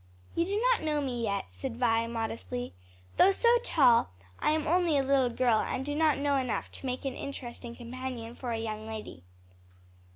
"You 0.33 0.45
do 0.45 0.59
not 0.71 0.81
know 0.81 0.99
me 0.99 1.21
yet," 1.21 1.45
said 1.49 1.77
Vi, 1.77 2.07
modestly. 2.07 2.73
"Though 3.17 3.29
so 3.29 3.59
tall, 3.59 4.09
I 4.39 4.49
am 4.49 4.65
only 4.65 4.97
a 4.97 5.03
little 5.03 5.29
girl 5.29 5.59
and 5.59 5.85
do 5.85 5.93
not 5.93 6.17
know 6.17 6.37
enough 6.37 6.71
to 6.71 6.87
make 6.87 7.05
an 7.05 7.13
interesting 7.13 7.75
companion 7.75 8.33
for 8.33 8.51
a 8.51 8.57
young 8.57 8.87
lady." 8.87 9.21